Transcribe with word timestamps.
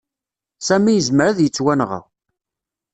Sami 0.67 0.93
yezmer 0.93 1.25
ad 1.27 1.39
yettwanɣa. 1.41 1.99